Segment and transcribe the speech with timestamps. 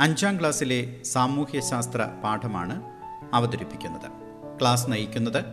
[0.00, 2.82] അഞ്ചാം ക്ലാസ്സിലെ സാമൂഹ്യശാസ്ത്ര പാഠമാണ്
[3.34, 4.06] അവതരിപ്പിക്കുന്നത്.
[4.60, 5.44] ക്ലാസ് നയിക്കുന്നത്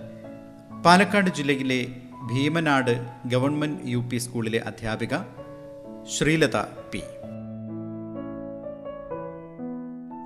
[0.86, 1.88] പാലക്കാട് ജില്ലയിലെ
[2.28, 5.18] ഭീമനാട് ഗവൺമെന്റ് യു പി സ്കൂളിലെ അധ്യാപിക
[6.18, 6.58] ശ്രീലത
[6.92, 7.02] പി.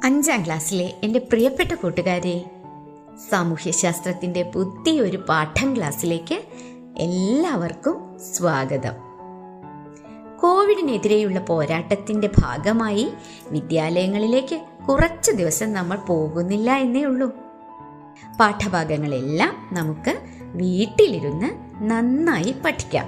[0.03, 2.45] അഞ്ചാം ക്ലാസ്സിലെ എന്റെ പ്രിയപ്പെട്ട കൂട്ടുകാരെ
[3.31, 6.44] സാമൂഹ്യശാസ്ത്രത്തിന്റെ പുതിയൊരു പാഠം ക്ലാസ്സിലേക്ക്
[6.97, 9.10] എല്ലാവർക്കും സ്വാഗതം.
[10.41, 13.12] കോവിഡിനെതിരെയുള്ള പോരാട്ടത്തിന്റെ ഭാഗമായി
[13.48, 17.31] വിദ്യാലയങ്ങളിലേക്ക് കുറച്ച് ദിവസം നമ്മൾ പോകുന്നില്ല എന്നേ ഉള്ളൂ.
[18.39, 21.50] പാഠഭാഗങ്ങളെല്ലാം നമുക്ക് വീട്ടിലിരുന്ന്
[21.92, 23.06] നന്നായി പഠിക്കാം.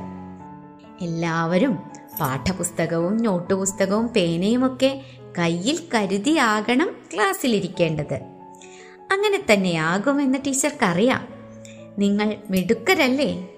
[1.02, 1.75] എല്ലാവരും
[2.20, 5.02] പാഠപുസ്തകവും നോട്ട് പുസ്തകവും പേനയുമൊക്കെ
[5.40, 8.16] കയ്യിൽ കരുതിയാകണം ക്ലാസ്സിലിരിക്കേണ്ടത്.
[9.12, 11.28] അങ്ങനെ തന്നെയാകുമെന്ന് ടീച്ചർക്കറിയാം.
[11.97, 13.50] നിങ്ങൾ മിടുക്കരല്ലേ?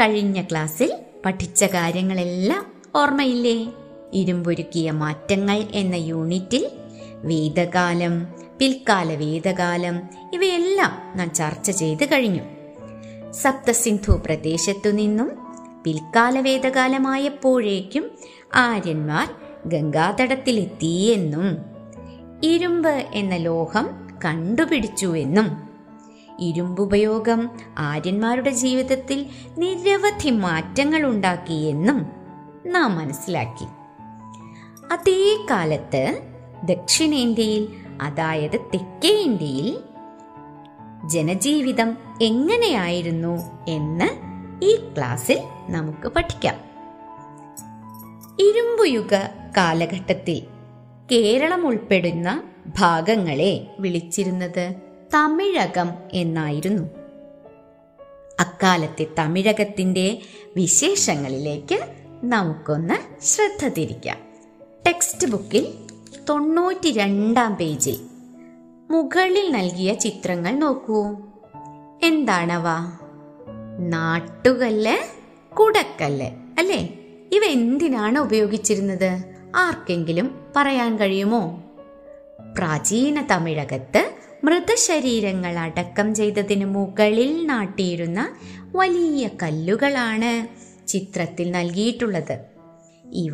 [0.00, 3.72] കഴിഞ്ഞ ക്ലാസ്സിൽ പഠിച്ച കാര്യങ്ങളെല്ലാം ഓർമ്മയില്ലേ?
[4.12, 6.70] ഇരുമ്പൊരുക്കിയ മാറ്റങ്ങൾ എന്ന യൂണിറ്റിൽ
[7.24, 12.42] വേദകാലം പിൽക്കാല വേദകാലം ഇവയെല്ലാം നാം ചർച്ച ചെയ്ത് കഴിഞ്ഞു.
[13.32, 15.30] സപ്തസിന്ധു പ്രദേശത്തു നിന്നും
[15.84, 18.10] പിൽക്കാല വേദകാലമായപ്പോഴേക്കും
[18.54, 19.34] ആര്യന്മാർ
[19.66, 21.58] ഗംഗാതടത്തിലെത്തി എന്നും
[22.42, 23.86] ഇരുമ്പ് എന്ന ലോഹം
[24.24, 25.48] കണ്ടുപിടിച്ചു എന്നും
[26.40, 29.26] ഇരുമ്പുപയോഗം ആര്യന്മാരുടെ ജീവിതത്തിൽ
[29.58, 32.21] നിരവധി മാറ്റങ്ങൾ ഉണ്ടാക്കിയെന്നും
[32.66, 33.64] നാം മനസ്സിലാക്കി.
[34.92, 36.22] അതേ കാലത്ത്
[36.64, 37.68] ദക്ഷിണേന്ത്യയിൽ
[38.02, 39.78] അതായത് തെക്കേ ഇന്ത്യയിൽ
[41.08, 44.32] ജനജീവിതം എങ്ങനെയായിരുന്നു എന്ന്
[44.64, 46.54] ഈ ക്ലാസ്സിൽ നമുക്ക് പഠിക്കാം.
[48.40, 49.14] ഇരുമ്പുയുഗ
[49.56, 50.42] കാലഘട്ടത്തിൽ
[51.12, 52.42] കേരളം ഉൾപ്പെടുന്ന
[52.78, 54.74] ഭാഗങ്ങളെ വിളിച്ചിരുന്നത്
[55.14, 56.82] തമിഴകം എന്നായിരുന്നു.
[58.40, 60.18] അക്കാലത്തെ തമിഴകത്തിന്റെ
[60.56, 64.16] വിശേഷങ്ങളിലേക്ക് നമുക്കൊന്ന് ശ്രദ്ധ തിരിക്കാം.
[64.86, 65.74] ടെക്സ്റ്റ് ബുക്കിൽ
[66.28, 68.00] തൊണ്ണൂറ്റി രണ്ടാം പേജിൽ
[68.90, 71.16] മുകളിൽ നൽകിയ ചിത്രങ്ങൾ നോക്കൂ.
[72.02, 72.62] എന്താണവ?
[73.78, 74.96] നാട്ടുകല്ല്
[75.54, 76.98] കുടക്കല്ല് അല്ലേ?
[77.32, 79.24] ഇവ എന്തിനാണ് ഉപയോഗിച്ചിരുന്നത്?
[79.56, 81.62] ആർക്കെങ്കിലും പറയാൻ കഴിയുമോ?
[82.58, 88.36] പ്രാചീന തമിഴകത്ത് മൃതശരീരങ്ങൾ അടക്കം ചെയ്തതിന് മുകളിൽ നാട്ടിയിരുന്ന
[88.74, 90.61] വലിയ കല്ലുകളാണ്.
[90.92, 92.38] ചിത്രത്തിൽ നൽകിയിട്ടുള്ളത്.
[93.12, 93.32] ഇവ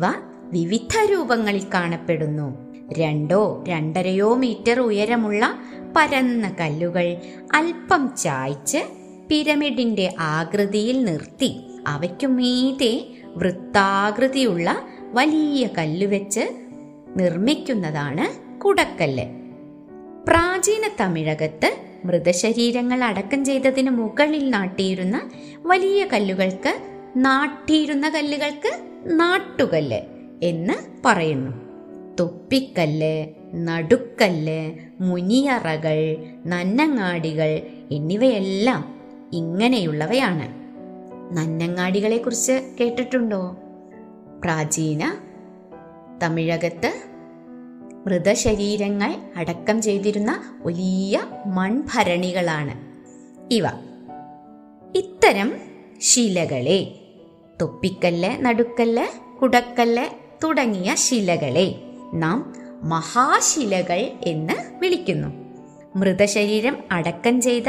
[0.51, 2.69] വിവിധ രൂപങ്ങളിൽ കാണപ്പെടുന്നു.
[2.93, 5.59] രണ്ടോ രണ്ടരയോ മീറ്റർ ഉയരമുള്ള
[5.95, 7.17] പരന്ന കല്ലുകൾ
[7.53, 8.77] അല്പം ചായ്ച്ച്
[9.29, 11.55] പിരമിഡിന്റെ ആകൃതിയിൽ നിർത്തി
[11.87, 14.81] അവയ്ക്കു മീതെ വൃത്താകൃതിയുള്ള
[15.13, 16.39] വലിയ കല്ലുവെച്ച്
[17.17, 19.23] നിർമ്മിക്കുന്നതാണ് കുടക്കല്ല്.
[20.27, 25.29] പ്രാചീന തമിഴകത്ത് മൃതശരീരങ്ങൾ അടക്കം ചെയ്തതിന് മുകളിൽ നാട്ടിയിരുന്ന
[25.65, 30.01] വലിയ കല്ലുകൾക്ക് നാട്ടിയിരുന്ന കല്ലുകൾക്ക് നാട്ടുകല്ല്
[30.43, 30.73] എന്ന്
[31.05, 31.51] പറയുന്നു.
[32.19, 36.15] തൊപ്പിക്കല്ല് നടുക്കല്ല് മുനിയറകൾ
[36.45, 37.61] നന്നങ്ങാടികൾ
[37.91, 39.01] എന്നിവയെല്ലാം
[39.33, 40.59] ഇങ്ങനെയുള്ളവയാണ്.
[41.37, 43.57] നന്നങ്ങാടികളെ കുറിച്ച് കേട്ടിട്ടുണ്ടോ?
[44.43, 45.17] പ്രാചീന
[46.23, 46.93] തമിഴകത്ത്
[48.05, 52.79] മൃതശരീരങ്ങൾ അടക്കം ചെയ്തിരുന്ന വലിയ മൺഭരണികളാണ്.
[53.53, 53.65] ഇവ.
[54.95, 55.53] ഇത്തരം
[56.01, 56.98] ശിലകളെ
[57.61, 60.05] തൊപ്പിക്കല്ല് നടുക്കല്ല് കുടക്കല്ല്
[60.43, 61.75] തുടങ്ങിയ ശിലകളെ
[62.13, 62.53] നാം
[62.83, 65.27] മഹാശിലകൾ എന്ന് വിളിക്കുന്നു.
[65.95, 67.63] മൃതശരീരം അടക്കം ചെയ്ത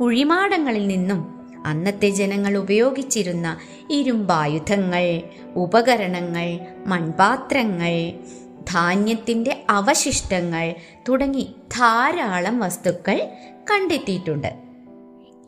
[0.00, 3.58] കുഴിമാടങ്ങളിൽ നിന്നും അന്നത്തെ ജനങ്ങൾ ഉപയോഗിച്ചിരുന്ന
[3.90, 5.20] ഇരുമ്പായുധങ്ങൾ
[5.56, 8.12] ഉപകരണങ്ങൾ മൺപാത്രങ്ങൾ
[8.70, 10.74] ധാന്യത്തിന്റെ അവശിഷ്ടങ്ങൾ
[11.08, 13.28] തുടങ്ങി ധാരാളം വസ്തുക്കൾ
[13.70, 14.54] കണ്ടെത്തിയിട്ടുണ്ട്.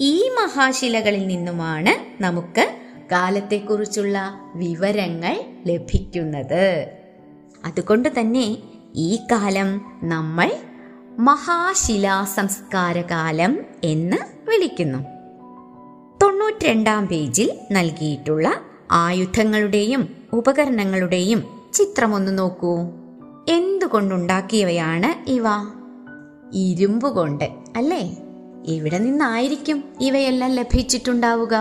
[0.01, 2.77] ഈ മഹാശിലകളിൽ നിന്നുമാണ് നമുക്ക്
[3.13, 6.87] കാലത്തെക്കുറിച്ചുള്ള വിവരങ്ങൾ ലഭിക്കുന്നത്.
[7.65, 8.59] അതുകൊണ്ട് തന്നെ
[8.95, 10.53] ഈ കാലം നമ്മൾ
[11.19, 14.17] മഹാശിലാ സംസ്കാരകാലം എന്ന്
[14.51, 14.99] വിളിക്കുന്നു.
[16.23, 18.61] തൊണ്ണൂറ്റിരണ്ടാം പേജിൽ നൽകിയിട്ടുള്ള
[18.91, 22.81] ആയുധങ്ങളുടെയും ഉപകരണങ്ങളുടെയും ചിത്രമൊന്ന് നോക്കൂ.
[23.49, 25.45] എന്തുകൊണ്ടുണ്ടാക്കിയവയാണ് ഇവ?
[26.53, 27.45] ഇരുമ്പ് കൊണ്ട്
[27.77, 28.17] അല്ലേ?
[28.65, 31.57] ഇവിടെ നിന്നായിരിക്കും ഇവയെല്ലാം ലഭിച്ചിട്ടുണ്ടാവുക?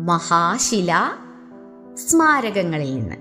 [0.00, 1.12] മഹാശില
[1.94, 3.16] സ്മാരകങ്ങളിൽ നിന്ന്.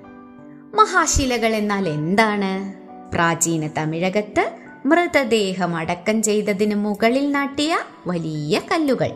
[0.76, 2.74] മഹാശിലകൾ എന്നാൽ എന്താണ്?
[3.14, 4.52] പ്രാചീന തമിഴകത്ത്
[4.86, 7.78] മൃതദേഹം അടക്കം ചെയ്തതിന് മുകളിൽ നാട്ടിയ
[8.08, 9.08] വലിയ കല്ലുകൾ.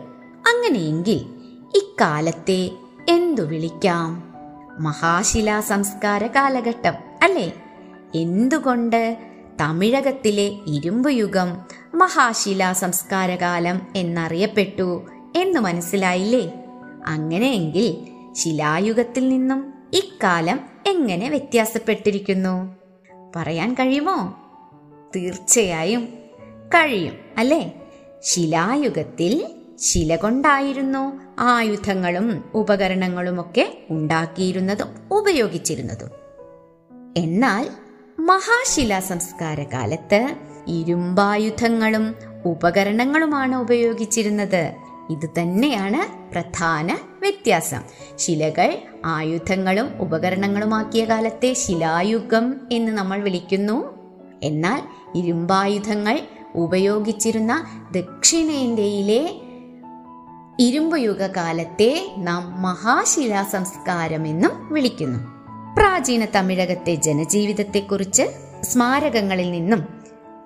[0.48, 1.26] അങ്ങനെയെങ്കിൽ
[1.76, 2.70] ഇക്കാലത്തെ
[3.08, 4.34] എന്തു വിളിക്കാം?
[4.80, 7.52] മഹാശിലാ സംസ്കാര കാലഘട്ടം അല്ലേ?
[8.14, 9.18] എന്തുകൊണ്ട്
[9.60, 11.56] തമിഴകത്തിലെ ഇരുമ്പ് യുഗം
[11.94, 16.59] മഹാശിലാ സംസ്കാരകാലം എന്നറിയപ്പെട്ടു എന്ന് മനസ്സിലായില്ലേ?
[17.06, 22.76] അങ്ങനെയെങ്കിൽ ശിലായുഗത്തിൽ നിന്നും ഇക്കാലം എങ്ങനെ വ്യത്യാസപ്പെട്ടിരിക്കുന്നു?
[23.36, 24.34] പറയാൻ കഴിയുമോ?
[25.16, 26.08] തീർച്ചയായും
[26.68, 27.82] കഴിയും അല്ലേ?
[28.22, 29.46] ശിലായുഗത്തിൽ
[29.78, 36.10] ശില കൊണ്ടായിരുന്നു ആയുധങ്ങളും ഉപകരണങ്ങളുമൊക്കെ ഉണ്ടാക്കിയിരുന്നതും ഉപയോഗിച്ചിരുന്നതും.
[37.16, 37.68] എന്നാൽ
[38.20, 40.36] മഹാശിലാ സംസ്കാര കാലത്ത്
[40.68, 42.14] ഇരുമ്പായുധങ്ങളും
[42.44, 44.74] ഉപകരണങ്ങളുമാണ് ഉപയോഗിച്ചിരുന്നത്.
[45.10, 47.82] ഇത് തന്നെയാണ് പ്രധാന വ്യത്യാസം.
[48.16, 53.94] ശിലകൾ ആയുധങ്ങളും ഉപകരണങ്ങളുമാക്കിയ കാലത്തെ ശിലായുഗം എന്ന് നമ്മൾ വിളിക്കുന്നു.
[54.42, 54.82] എന്നാൽ
[55.14, 56.20] ഇരുമ്പായുധങ്ങൾ
[56.54, 59.40] ഉപയോഗിച്ചിരുന്ന ദക്ഷിണേന്ത്യയിലെ
[60.58, 65.18] ഇരുമ്പ് യുഗകാലത്തെ നാം മഹാശിലാ സംസ്കാരം എന്നും വിളിക്കുന്നു.
[65.76, 68.22] പ്രാചീന തമിഴകത്തെ ജനജീവിതത്തെക്കുറിച്ച്
[68.62, 69.86] സ്മാരകങ്ങളിൽ നിന്നും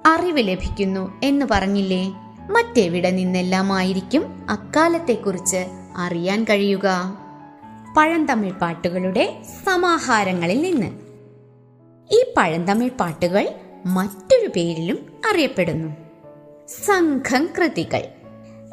[0.07, 2.13] അറിവ് ലഭിക്കുന്നു എന്ന് പറഞ്ഞില്ലേ?
[2.51, 7.19] മറ്റെവിടെ നിന്നെല്ലാമായിരിക്കും അക്കാലത്തെക്കുറിച്ച് അറിയാൻ കഴിയുക?
[7.97, 10.87] പഴന്തമിഴ് പാട്ടുകളുടെ സമാഹാരങ്ങളിൽ നിന്ന്.
[12.15, 13.49] ഈ പഴന്തമിഴ് പാട്ടുകൾ
[13.87, 15.89] മറ്റൊരു പേരിലും അറിയപ്പെടുന്നു.
[16.87, 18.03] സംഘം കൃതികൾ.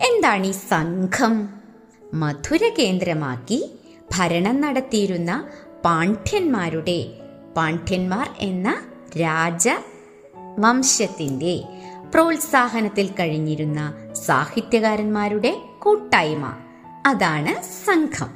[0.01, 1.49] എന്താണ് ഈ സംഘം?
[2.13, 3.79] മധുര കേന്ദ്രമാക്കി
[4.17, 5.47] ഭരണം നടത്തിയിരുന്ന
[5.85, 7.11] പാണ്ഡ്യന്മാരുടെ
[7.57, 8.83] പാണ്ഡ്യന്മാർ എന്ന
[9.21, 9.69] രാജ
[10.59, 11.63] വംശത്തിന്റെ
[12.13, 16.53] പ്രോത്സാഹനത്തിൽ കഴിഞ്ഞിരുന്ന സാഹിത്യകാരന്മാരുടെ കൂട്ടായ്മ.
[17.05, 18.29] അതാണ് സംഘം.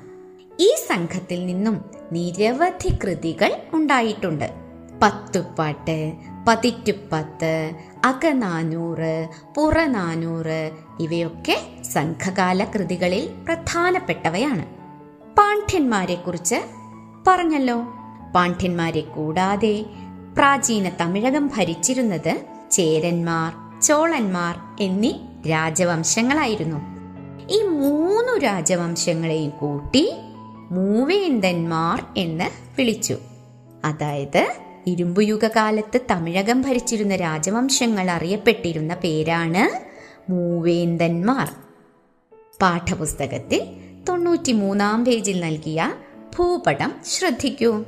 [0.59, 4.53] ഈ സംഘത്തിൽ നിന്നും നിരവധി കൃതികൾ ഉണ്ടായിട്ടുണ്ട്.
[5.03, 6.13] പത്തുപാട്ട്
[6.47, 7.71] പതിറ്റുപ്പത്ത്
[8.05, 14.65] അകനാനൂറ് പുറനാനൂറ് ഇവയൊക്കെ സംഘകാല കൃതികളിൽ പ്രധാനപ്പെട്ടവയാണ്.
[15.35, 16.55] പാണ്ഡ്യന്മാരെ കുറിച്ച്
[17.27, 17.81] പറഞ്ഞല്ലോ.
[18.35, 19.85] പാണ്ഡ്യന്മാരെ കൂടാതെ
[20.37, 25.11] പ്രാചീന തമിഴകം ഭരിച്ചിരുന്നത് ചേരന്മാർ ചോളന്മാർ എന്നീ
[25.49, 26.77] രാജവംശങ്ങളായിരുന്നു.
[27.49, 30.11] ഈ മൂന്നു രാജവംശങ്ങളെയും കൂട്ടി
[30.71, 32.43] മൂവേന്തന്മാർ എന്ന്
[32.77, 33.17] വിളിച്ചു.
[33.85, 34.53] അതായത്
[34.87, 39.85] ഇരുമ്പുയുഗകാലത്ത് തമിഴകം ഭരിച്ചിരുന്ന രാജവംശങ്ങൾ അറിയപ്പെട്ടിരുന്ന പേരാണ്
[40.31, 41.51] മൂവേന്തന്മാർ
[42.61, 43.63] പാഠപുസ്തകത്തിൽ
[44.09, 45.93] തൊണ്ണൂറ്റി മൂന്നാം പേജിൽ നൽകിയ
[46.39, 47.85] ഭൂപടം ശ്രദ്ധിക്കൂ.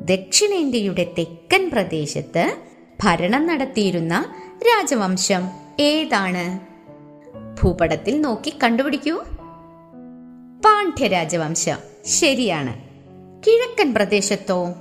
[0.00, 2.56] ദക്ഷിണേന്ത്യയുടെ തെക്കൻ പ്രദേശത്ത്
[3.04, 6.60] ഭരണം നടത്തിയിരുന്ന രാജവംശം ഏതാണ്?
[7.62, 9.18] ഭൂപടത്തിൽ നോക്കി കണ്ടുപിടിക്കൂ.
[10.64, 11.76] പാണ്ഡ്യ രാജവംശം
[12.06, 12.80] ശരിയാണ്.
[13.46, 14.74] കിഴക്കൻ പ്രദേശത്തോ?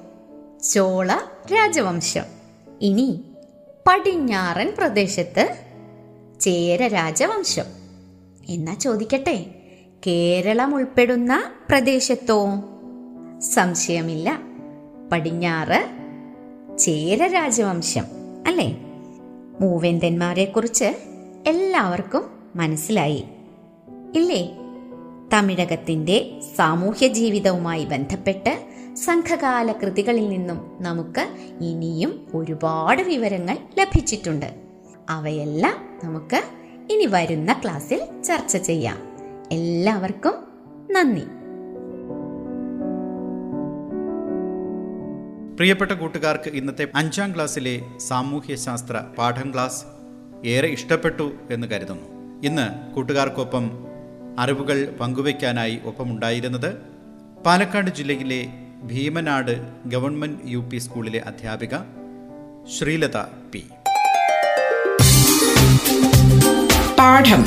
[0.64, 1.14] ചോള
[1.54, 2.24] രാജവംശം.
[2.82, 3.24] ഇനി
[3.88, 5.56] പടിഞ്ഞാറൻ പ്രദേശത്ത്
[6.40, 7.66] ചേര രാജവംശം.
[8.50, 9.46] എന്നാ ചോദിക്കട്ടെ
[10.08, 12.48] കേരളം ഉൾപ്പെടുന്ന പ്രദേശത്തോ?
[13.40, 14.42] സംശയമില്ല.
[15.12, 15.90] പടിഞ്ഞാറ്
[16.78, 18.06] ചേര രാജവംശം
[18.48, 18.89] അല്ലേ?
[19.62, 20.96] മൂവേന്തന്മാരെ കുറിച്ച്
[21.48, 22.24] എല്ലാവർക്കും
[22.56, 23.24] മനസ്സിലായി.
[24.16, 24.58] ഇല്ലേ?
[25.34, 28.64] തമിഴകത്തിന്റെ സാമൂഹ്യ ജീവിതവുമായി ബന്ധപ്പെട്ട്
[28.94, 31.28] സംഘകാല കൃതികളിൽ നിന്നും നമുക്ക്
[31.62, 34.56] ഇനിയും ഒരുപാട് വിവരങ്ങൾ ലഭിച്ചിട്ടുണ്ട്.
[35.10, 36.42] അവയെല്ലാം നമുക്ക്
[36.94, 38.98] ഇനി വരുന്ന ക്ലാസ്സിൽ ചർച്ച ചെയ്യാം.
[39.52, 40.34] എല്ലാവർക്കും
[40.92, 41.39] നന്ദി.
[45.60, 49.82] പ്രിയപ്പെട്ട കൂട്ടുകാർക്ക് ഇന്നത്തെ അഞ്ചാം ക്ലാസ്സിലെ സാമൂഹ്യശാസ്ത്ര പാഠം ക്ലാസ്
[50.48, 52.08] ഏറെ ഇഷ്ടപ്പെട്ടു എന്ന് കരുതുന്നു.
[52.44, 53.72] ഇന്ന് കൂട്ടുകാർക്കൊപ്പം
[54.40, 56.78] അറിവുകൾ പങ്കുവയ്ക്കാനായി ഒപ്പമുണ്ടായിരുന്നത്
[57.46, 58.48] പാലക്കാട് ജില്ലയിലെ
[58.84, 59.54] ഭീമനാട്
[59.86, 61.76] ഗവൺമെന്റ് യു പി സ്കൂളിലെ അധ്യാപിക
[62.78, 63.18] ശ്രീലത
[63.54, 63.64] പി.
[67.00, 67.44] പാഠം.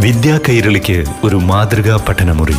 [0.00, 2.58] വിദ്യാ കൈരളിക്ക് ഒരു മാതൃകാ പഠനമുറി.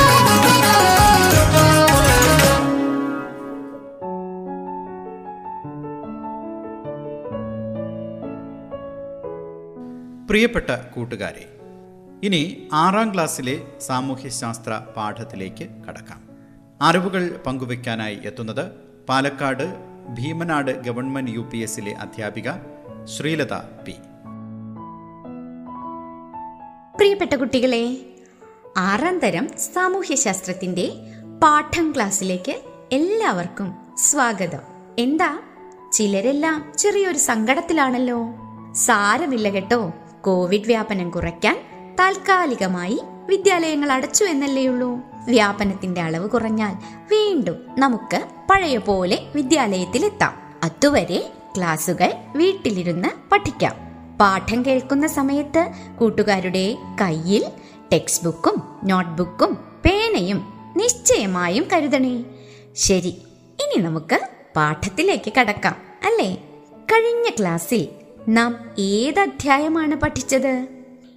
[10.31, 11.57] പ്രിയപ്പെട്ട കൂട്ടുകാരെ
[12.23, 16.21] ഇനി ആറാം ക്ലാസ്സിലെ സാമൂഹ്യശാസ്ത്ര പാഠത്തിലേക്ക് കടക്കാം.
[16.81, 18.71] അറിവുകൾ പങ്കുവയ്ക്കാനായി എത്തുന്നത്
[19.09, 19.63] Palakkad
[20.09, 22.51] Bheemanad government U P എസിലെ അധ്യാപിക
[23.05, 23.91] ശ്രീലത പി.
[26.97, 27.97] പ്രിയപ്പെട്ട കുട്ടികളെ
[28.77, 30.89] ആറാം തരം സാമൂഹ്യശാസ്ത്രത്തിന്റെ
[31.43, 32.61] പാഠം ക്ലാസ്സിലേക്ക്
[32.91, 34.61] എല്ലാവർക്കും സ്വാഗതം.
[34.99, 35.39] എന്താ?
[35.93, 38.25] ചിലരെല്ലാം ചെറിയൊരു സങ്കടത്തിലാണല്ലോ.
[38.73, 39.93] സാരമില്ല കേട്ടോ.
[40.21, 41.59] കോവിഡ് വ്യാപനം കുറയ്ക്കാൻ
[41.99, 46.75] താൽക്കാലികമായി വിദ്യാലയങ്ങൾ അടച്ചു എന്നല്ലേയുള്ളൂ വ്യാപനത്തിന്റെ അളവ് കുറഞ്ഞാൽ
[47.11, 50.33] വീണ്ടും നമുക്ക് പഴയ പോലെ വിദ്യാലയത്തിലെത്താം.
[50.63, 53.75] അതുവരെ ക്ലാസുകൾ വീട്ടിലിരുന്ന് പഠിക്കാം.
[54.17, 57.45] പാഠം കേൾക്കുന്ന സമയത്ത് കൂട്ടുകാരുടെ കയ്യിൽ
[57.93, 59.53] ടെക്സ്റ്റ് ബുക്കും നോട്ട്ബുക്കും
[59.85, 62.23] പേനയും നിശ്ചയമായും കരുതണേ.
[62.75, 63.21] ശരി
[63.61, 64.19] ഇനി നമുക്ക്
[64.55, 65.75] പാഠത്തിലേക്ക് കടക്കാം
[66.05, 66.35] അല്ലേ?
[66.91, 70.67] കഴിഞ്ഞ ക്ലാസ്സിൽ നാം ഏത് അധ്യായമാണ് പഠിച്ചത്?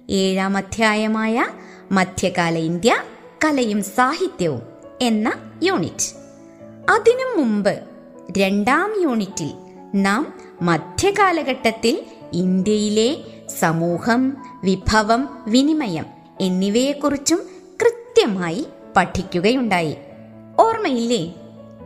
[0.09, 1.45] ഏഴാം അധ്യായമായ
[1.91, 2.95] മധ്യകാല ഇന്ത്യ
[3.45, 4.61] കലയും സാഹിത്യവും
[5.01, 5.33] എന്ന
[5.63, 6.15] യൂണിറ്റ്.
[6.91, 7.79] അതിനു മുമ്പ്
[8.37, 9.53] രണ്ടാം യൂണിറ്റിൽ
[9.95, 13.17] നാം മധ്യകാലഘട്ടത്തിൽ ഇന്ത്യയിലെ
[13.59, 16.05] സമൂഹം വിഭവം വിനിമയം
[16.41, 17.41] എന്നിവയെക്കുറിച്ചും
[17.81, 18.65] കൃത്യമായി
[18.97, 19.97] പഠിക്കുകയുണ്ടായി.
[20.59, 21.33] ഓർമ്മയില്ലേ?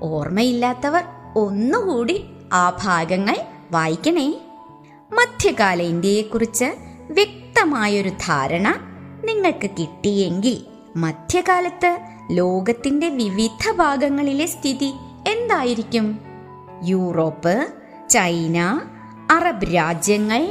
[0.01, 1.03] ഓർമ്മയില്ലാത്തവർ
[1.35, 3.35] ഒന്നുകൂടി ആ ഭാഗങ്ങൾ
[3.71, 4.41] വായിക്കണേ.
[5.11, 6.67] മധ്യകാല ഇന്ത്യയെക്കുറിച്ച്
[7.09, 8.67] വ്യക്തമായൊരു ധാരണ
[9.25, 10.57] നിങ്ങൾക്ക് കിട്ടിയെങ്കിൽ
[10.95, 11.99] മധ്യകാലത്ത്
[12.31, 14.93] ലോകത്തിന്റെ വിവിധ ഭാഗങ്ങളിലെ സ്ഥിതി
[15.27, 16.19] എന്തായിരിക്കും?
[16.83, 17.67] യൂറോപ്പ്
[18.09, 18.57] ചൈന
[19.31, 20.41] അറബ് രാജ്യങ്ങൾ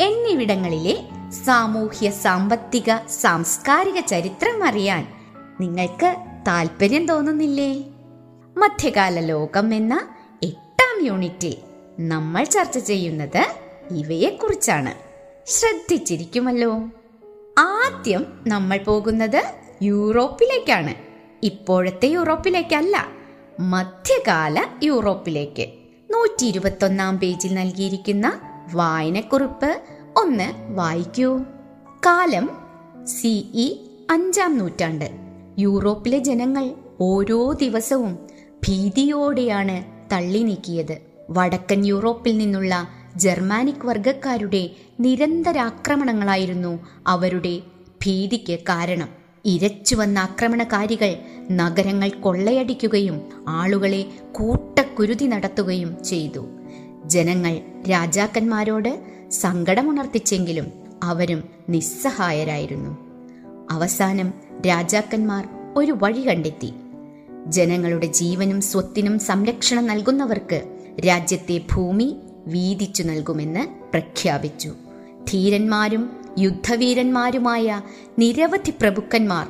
[0.00, 0.96] എന്നിവിടങ്ങളിലെ
[1.44, 5.06] സാമൂഹ്യ സാമ്പത്തിക സാംസ്കാരിക ചരിത്രം അറിയാൻ
[5.60, 6.16] നിങ്ങൾക്ക്
[6.48, 7.84] താല്പര്യം തോന്നുന്നില്ലേ?
[8.56, 9.94] മധ്യകാല ലോകം എന്ന
[10.42, 11.56] എട്ടാം യൂണിറ്റിൽ
[12.00, 13.42] നമ്മൾ ചർച്ച ചെയ്യുന്നത്
[13.90, 14.94] ഇവയെക്കുറിച്ചാണ്.
[15.46, 16.72] ശ്രദ്ധിച്ചിരിക്കുമല്ലോ.
[17.58, 19.42] ആദ്യം നമ്മൾ പോകുന്നത്
[19.82, 20.94] യൂറോപ്പിലേക്കാണ്.
[21.42, 23.06] ഇപ്പോഴത്തെ യൂറോപ്പിലേക്കല്ല
[23.60, 25.72] മധ്യകാല യൂറോപ്പിലേക്ക്.
[26.10, 28.40] നൂറ്റി ഇരുപത്തൊന്നാം പേജിൽ നൽകിയിരിക്കുന്ന
[28.74, 29.82] വായനക്കുറിപ്പ്
[30.16, 31.38] ഒന്ന് വായിക്കൂ.
[32.06, 32.50] കാലം
[33.04, 33.76] സിഇ
[34.10, 35.10] അഞ്ചാം നൂറ്റാണ്ട്.
[35.58, 36.70] യൂറോപ്പിലെ ജനങ്ങൾ
[37.00, 38.18] ഓരോ ദിവസവും
[38.68, 40.98] ഭീതിയോടെയാണ് തള്ളി നീക്കിയത്
[41.30, 47.60] വടക്കൻ യൂറോപ്പിൽ നിന്നുള്ള ജർമാനിക് വർഗക്കാരുടെ നിരന്തരാക്രമണങ്ങളായിരുന്നു അവരുടെ
[48.06, 49.08] ഭീതിക്ക് കാരണം.
[49.44, 51.16] ഇരച്ചു വന്ന ആക്രമണകാരികൾ
[51.52, 56.46] നഗരങ്ങൾ കൊള്ളയടിക്കുകയും ആളുകളെ കൂട്ടക്കുരുതി നടത്തുകയും ചെയ്തു.
[57.04, 59.00] ജനങ്ങൾ രാജാക്കന്മാരോട്
[59.30, 60.66] സങ്കടമുണർത്തിച്ചെങ്കിലും
[61.02, 62.98] അവരും നിസ്സഹായരായിരുന്നു.
[63.70, 64.32] അവസാനം
[64.66, 66.72] രാജാക്കന്മാർ ഒരു വഴി കണ്ടെത്തി.
[67.46, 70.62] ജനങ്ങളുടെ ജീവനും സ്വത്തിനും സംരക്ഷണം നൽകുന്നവർക്ക്
[71.08, 74.74] രാജ്യത്തെ ഭൂമി വീതിച്ചു നൽകുമെന്ന് പ്രഖ്യാപിച്ചു.
[75.28, 77.80] ധീരന്മാരും യുദ്ധവീരന്മാരുമായ
[78.18, 79.48] നിരവധി പ്രഭുക്കന്മാർ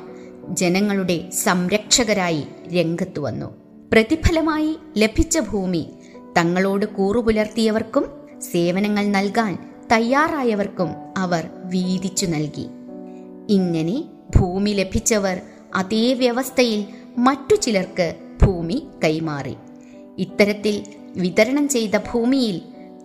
[0.55, 2.43] ജനങ്ങളുടെ സംരക്ഷകരായി
[2.75, 3.55] രംഗത്തു വന്നു.
[3.91, 5.89] പ്രതിഫലമായി ലഭിച്ച ഭൂമി
[6.37, 8.05] തങ്ങളോട് കൂറുപുലർത്തിയവർക്കും
[8.41, 12.67] സേവനങ്ങൾ നൽകാൻ തയ്യാറായവർക്കും അവർ വീതിച്ചു നൽകി.
[13.49, 14.03] ഇങ്ങനെ
[14.39, 15.41] ഭൂമി ലഭിച്ചവർ
[15.75, 16.85] അതേ വ്യവസ്ഥയിൽ
[17.17, 19.55] മറ്റു ചിലർക്ക് ഭൂമി കൈമാറി.
[20.17, 20.83] ഇത്തരത്തിൽ
[21.15, 22.61] വിതരണം ചെയ്ത ഭൂമിയിൽ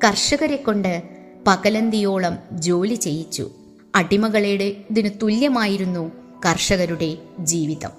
[0.06, 1.02] കർഷകരെ കൊണ്ട്
[1.46, 3.50] പകലന്തിയോളം ജോലി ചെയ്യിച്ചു.
[3.94, 6.12] അടിമകളുടെ ഇതിനു തുല്യമായിരുന്നു
[6.46, 7.90] കർഷകരുടെ ജീവിതം.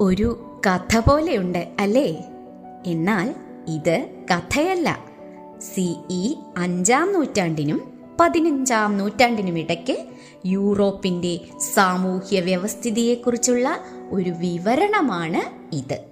[0.00, 2.24] ഒരു കഥ പോലെയുണ്ട് അല്ലേ?
[2.86, 3.34] എന്നാൽ
[3.68, 5.04] ഇത് കഥയല്ല.
[5.58, 9.96] സിഇ അഞ്ചാം നൂറ്റാണ്ടിനും പതിനഞ്ചാം നൂറ്റാണ്ടിനും ഇടയ്ക്ക്
[10.46, 11.40] യൂറോപ്പിന്റെ
[11.74, 13.78] സാമൂഹ്യ വ്യവസ്ഥിതിയെക്കുറിച്ചുള്ള
[14.10, 16.04] ഒരു വിവരണമാണ് ഇത്.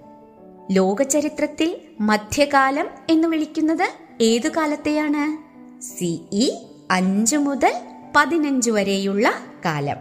[0.71, 3.89] ലോകചരിത്രത്തിൽ മധ്യകാലം എന്ന് വിളിക്കുന്നത്
[4.21, 5.51] ഏതു കാലത്തെയാണ്?
[5.81, 6.51] സിഇ
[6.91, 7.73] അഞ്ചു മുതൽ
[8.15, 9.33] പതിനഞ്ച് വരെയുള്ള
[9.65, 9.97] കാലം.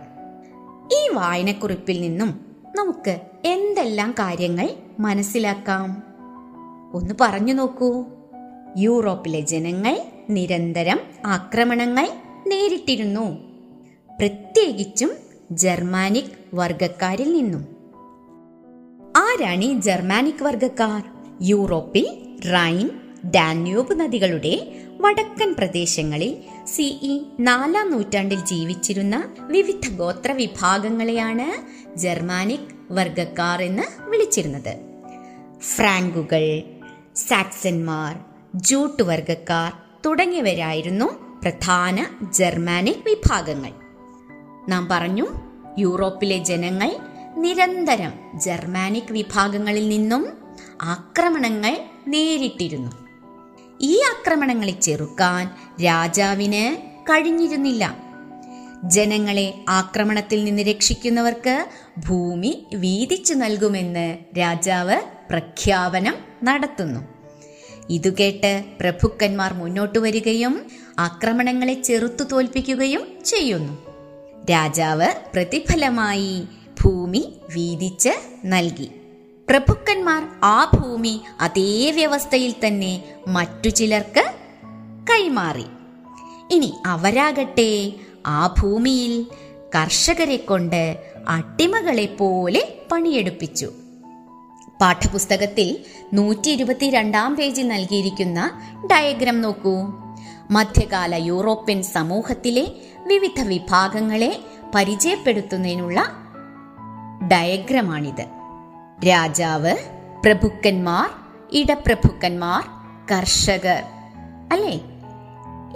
[0.93, 4.69] ഈ വായനക്കുറിപ്പിൽ നിന്നും നമുക്ക് എന്തെല്ലാം കാര്യങ്ങൾ
[5.01, 6.03] മനസ്സിലാക്കാം?
[6.95, 8.05] ഒന്ന് പറഞ്ഞു നോക്കൂ.
[8.79, 10.01] യൂറോപ്പിലെ ജനങ്ങൾ
[10.31, 12.09] നിരന്തരം ആക്രമണങ്ങൾ
[12.47, 13.39] നേരിട്ടിരുന്നു.
[14.21, 15.11] പ്രത്യേകിച്ചും
[15.51, 17.81] ജർമാനിക് വർഗക്കാരിൽ നിന്നും.
[19.17, 21.03] ആരാണ് ഈ ജർമാനിക് വർഗക്കാർ
[21.43, 26.37] യൂറോപ്പിൽ റൈൻ ഡാന്യൂബ് നദികളുടെ വടക്കൻ പ്രദേശങ്ങളിൽ
[26.67, 34.77] സിഇ നാലാം നൂറ്റാണ്ടിൽ ജീവിച്ചിരുന്ന വിവിധ ഗോത്ര വിഭാഗങ്ങളെയാണ് ജർമാനിക് വർഗക്കാർ എന്ന് വിളിച്ചിരുന്നത്.
[35.61, 36.63] ഫ്രാങ്കുകൾ
[37.17, 38.17] സാക്സന്മാർ
[38.55, 39.73] ജൂട്ട് വർഗക്കാർ
[40.07, 43.71] തുടങ്ങിയവരായിരുന്നു പ്രധാന ജർമാനിക് വിഭാഗങ്ങൾ.
[44.69, 45.27] നാം പറഞ്ഞു
[45.79, 46.97] യൂറോപ്പിലെ ജനങ്ങൾ
[47.37, 50.33] നിരന്തരം ജർമാനിക് വിഭാഗങ്ങളിൽ നിന്നും
[50.83, 51.77] ആക്രമണങ്ങൾ
[52.09, 53.10] നേരിട്ടിരുന്നു.
[53.81, 55.51] ഈ ആക്രമണങ്ങളെ ചെറുക്കാൻ
[55.85, 57.97] രാജാവിന് കഴിഞ്ഞിരുന്നില്ല.
[58.85, 61.67] ജനങ്ങളെ ആക്രമണത്തിൽ നിന്ന് രക്ഷിക്കുന്നവർക്ക്
[62.09, 67.01] ഭൂമി വീതിച്ചു നൽകുമെന്ന് രാജാവ് പ്രഖ്യാപനം നടത്തുന്നു.
[67.91, 70.67] ഇതുകേട്ട് പ്രഭുക്കന്മാർ മുന്നോട്ട് വരികയും
[70.99, 73.73] ആക്രമണങ്ങളെ ചെറുത്തു തോൽപ്പിക്കുകയും ചെയ്യുന്നു.
[74.51, 76.43] രാജാവ് പ്രതിഫലമായി
[76.83, 78.11] ഭൂമി വീതിച്ച്
[78.45, 78.91] നൽകി.
[79.51, 84.33] പ്രഭുക്കന്മാർ ആ ഭൂമി അതേ വ്യവസ്ഥയിൽ തന്നെ മറ്റു ചിലർക്ക്
[85.11, 85.65] കൈമാറി.
[86.51, 87.93] ഇനി അവരാകട്ടെ
[88.27, 89.27] ആ ഭൂമിയിൽ
[89.75, 93.73] കർഷകരെ കൊണ്ട് അട്ടിമകളെ പോലെ പണിയെടുപ്പിച്ചു.
[94.81, 98.61] പാഠപുസ്തകത്തിൽ നൂറ്റി ഇരുപത്തിരണ്ടാം പേജിൽ നൽകിയിരിക്കുന്ന
[98.93, 99.77] ഡയഗ്രാം നോക്കൂ.
[100.51, 102.73] മധ്യകാല യൂറോപ്യൻ സമൂഹത്തിലെ
[103.07, 104.41] വിവിധ വിഭാഗങ്ങളെ
[104.75, 106.13] പരിചയപ്പെടുത്തുന്നതിനുള്ള
[107.33, 108.40] ഡയഗ്രമാണിത്.
[109.07, 109.77] രാജാവ്
[110.25, 111.11] പ്രഭുക്കന്മാർ
[111.53, 112.65] ഇടപ്രഭുക്കന്മാർ
[113.13, 113.83] കർഷകർ.
[114.53, 114.81] അല്ലേ?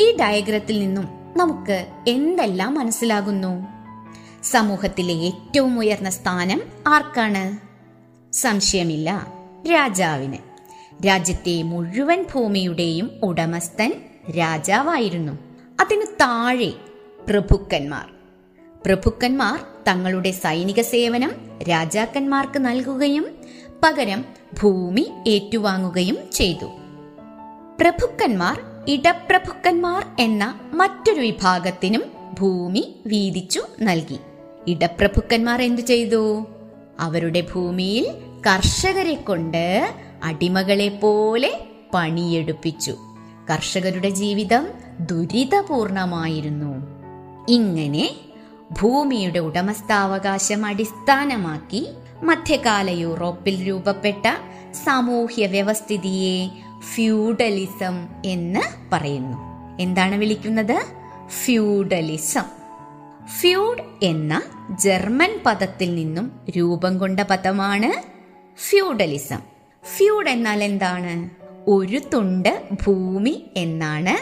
[0.01, 3.67] ഈ ഡയഗ്രത്തിൽ നിന്നും നമുക്ക് എന്തെല്ലാം മനസ്സിലാകുന്നു?
[4.45, 7.57] സമൂഹത്തിലെ ഏറ്റവും ഉയർന്ന സ്ഥാനം ആർക്കാണ്?
[8.35, 9.33] സംശയമില്ല
[9.73, 10.39] രാജാവിന്.
[11.07, 13.93] രാജ്യത്തെ മുഴുവൻ ഭൂമിയുടെയും ഉടമസ്ഥൻ
[14.39, 15.33] രാജാവായിരുന്നു.
[15.81, 16.73] അതിനു താഴെ
[17.29, 18.11] പ്രഭുക്കന്മാർ.
[18.87, 21.33] പ്രഭുക്കന്മാർ തങ്ങളുടെ സൈനിക സേവനം
[21.63, 23.27] രാജാക്കന്മാർക്ക് നൽകുകയും
[23.83, 24.25] പകരം
[24.63, 26.67] ഭൂമി ഏറ്റുവാങ്ങുകയും ചെയ്തു.
[27.81, 32.03] പ്രഭുക്കന്മാർ ഇടപ്രഭുക്കന്മാർ എന്ന മറ്റൊരു വിഭാഗത്തിനും
[32.41, 34.19] ഭൂമി വീതിച്ചു നൽകി.
[34.69, 36.47] ഇടപ്രഭുക്കന്മാർ എന്തു ചെയ്തു?
[37.01, 38.07] അവരുടെ ഭൂമിയിൽ
[38.47, 39.95] കർഷകരെ കൊണ്ട്
[40.25, 42.97] അടിമകളെ പോലെ പണിയെടുപ്പിച്ചു.
[43.51, 44.67] കർഷകരുടെ ജീവിതം
[45.01, 46.87] ദുരിതപൂർണമായിരുന്നു.
[47.49, 48.11] ഇങ്ങനെ
[48.81, 51.89] ഭൂമിയുടെ ഉടമസ്ഥാവകാശം അടിസ്ഥാനമാക്കി
[52.23, 54.37] മധ്യകാല യൂറോപ്പിൽ രൂപപ്പെട്ട
[54.85, 56.49] സാമൂഹ്യ വ്യവസ്ഥിതിയെ
[56.95, 58.61] ഫ്യൂഡലിസം എന്ന്
[58.93, 59.37] പറയുന്നു.
[59.81, 60.83] എന്താണ് വിളിക്കുന്നത്?
[61.29, 62.43] ഫ്യൂഡലിസം.
[63.41, 64.43] ഫ്യൂഡ് എന്ന
[64.81, 68.03] ജർമ്മൻ പദത്തിൽ നിന്നും രൂപം കൊണ്ട പദമാണ്
[68.61, 69.41] ഫ്യൂഡലിസം.
[69.97, 71.31] ഫ്യൂഡ് എന്നാൽ എന്താണ്?
[71.71, 74.17] ഒരു തുണ്ട് ഭൂമി എന്നാണ്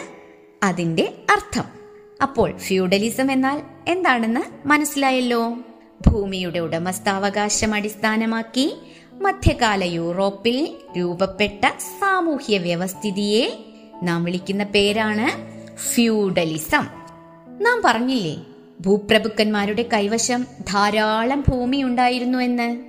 [0.65, 1.82] അതിന്റെ അർത്ഥം.
[2.23, 5.57] അപ്പോൾ ഫ്യൂഡലിസം എന്നാൽ എന്താണെന്ന് മനസ്സിലായല്ലോ.
[6.07, 8.75] ഭൂമിയുടെ ഉടമസ്ഥാവകാശം അടിസ്ഥാനമാക്കി
[9.21, 11.67] മധ്യകാല യൂറോപ്പിൽ രൂപപ്പെട്ട
[11.99, 13.57] സാമൂഹ്യ വ്യവസ്ഥിതിയെ
[14.03, 15.27] നാം വിളിക്കുന്ന പേരാണ്
[15.77, 16.85] ഫ്യൂഡലിസം.
[17.61, 18.35] നാം പറഞ്ഞില്ലേ
[18.81, 22.83] ഭൂപ്രഭുക്കന്മാരുടെ കൈവശം ധാരാളം ഭൂമി ഉണ്ടായിരുന്നു എന്ന്.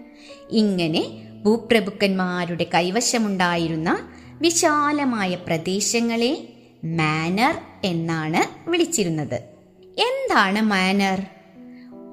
[0.51, 1.03] ഇങ്ങനെ
[1.45, 4.09] ഭൂപ്രഭുക്കന്മാരുടെ കൈവശമുണ്ടായിരുന്ന
[4.41, 6.49] വിശാലമായ പ്രദേശങ്ങളെ
[6.85, 9.35] മാനർ എന്നാണ് വിളിച്ചിരുന്നത്.
[9.83, 11.27] എന്താണ് മാനർ?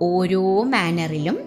[0.02, 1.38] ഓരോ മാനറിലും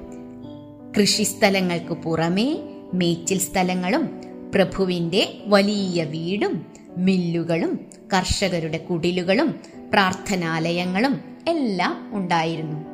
[1.00, 2.58] കൃഷിസ്ഥലങ്ങൾക്ക് പുറമേ
[2.94, 4.20] മേച്ചിൽ സ്ഥലങ്ങളും
[4.54, 7.80] പ്രഭുവിന്റെ വലിയ വീടും മില്ലുകളും
[8.14, 9.60] കർഷകരുടെ കുടിലുകളും
[9.92, 12.84] പ്രാർത്ഥനാലയങ്ങളും എല്ലാം ഉണ്ടായിരുന്നു.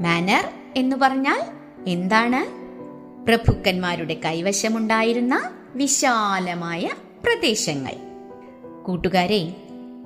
[0.00, 1.42] മാനർ എന്ന് പറഞ്ഞാൽ
[1.86, 2.60] എന്താണ്?
[3.26, 6.88] പ്രഭുക്കന്മാരുടെ കൈവശമുണ്ടായിരുന്ന വിശാലമായ
[7.24, 7.92] പ്രദേശങ്ങൾ.
[8.86, 9.54] കൂട്ടുകാരെ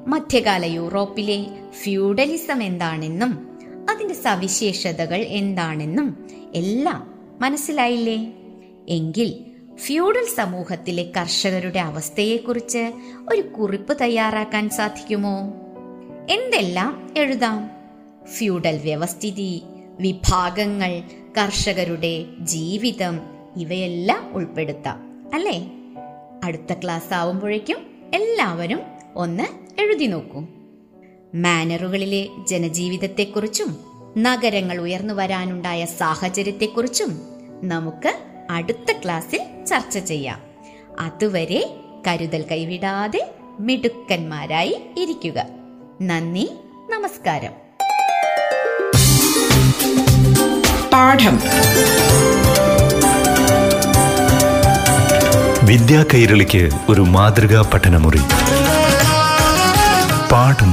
[0.07, 1.47] മധ്യകാല യൂറോപ്പിലെ
[1.83, 3.59] ഫ്യൂഡലിസം എന്താണെന്നും
[3.91, 8.33] അതിന്റെ സവിശേഷതകൾ എന്താണെന്നും എല്ലാം മനസ്സിലായില്ലേ?
[8.89, 9.45] എങ്കിൽ
[9.77, 12.93] ഫ്യൂഡൽ സമൂഹത്തിലെ കർഷകരുടെ അവസ്ഥയെക്കുറിച്ച്
[13.33, 15.39] ഒരു കുറിപ്പ് തയ്യാറാക്കാൻ സാധിക്കുമോ?
[16.31, 17.71] എന്തെല്ലാം എഴുതാം?
[18.25, 19.63] ഫ്യൂഡൽ വ്യവസ്ഥിതി
[20.01, 21.03] വിഭാഗങ്ങൾ
[21.39, 23.21] കർഷകരുടെ ജീവിതം
[23.57, 25.71] ഇവയെല്ലാം ഉൾപ്പെടുത്താം അല്ലേ?
[26.45, 27.77] അടുത്ത ക്ലാസ് ആവുമ്പോഴേക്കും
[28.15, 29.43] എല്ലാവരും ഒന്ന്
[29.81, 30.41] എഴുതി നോക്കൂ.
[31.35, 33.77] മാനറുകളിലെ ജനജീവിതത്തെക്കുറിച്ചും
[34.19, 37.23] നഗരങ്ങൾ ഉയർന്നു വരാനുണ്ടായ സാഹചര്യത്തെക്കുറിച്ചും
[37.65, 38.15] നമുക്ക്
[38.51, 40.41] അടുത്ത ക്ലാസ്സിൽ ചർച്ച ചെയ്യാം.
[41.01, 41.77] അതുവരെ
[42.09, 45.47] കരുതൽ കൈവിടാതെ മിടുക്കന്മാരായി ഇരിക്കുക.
[46.03, 46.51] നന്ദി
[46.91, 47.51] നമസ്കാരം.
[50.93, 51.41] പാഠം.
[55.67, 58.21] വിദ്യാ കൈരളിക്ക് ഒരു മാതൃകാ പഠനമുറി.
[60.33, 60.73] പാഠം